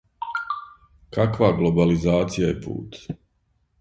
[1.17, 2.99] Каква глобализација је пут?